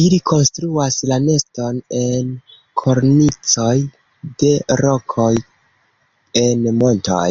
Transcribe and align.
Ili 0.00 0.18
konstruas 0.30 0.98
la 1.12 1.16
neston 1.24 1.80
en 2.02 2.30
kornicoj 2.82 3.74
de 4.44 4.54
rokoj 4.86 5.30
en 6.46 6.66
montoj. 6.80 7.28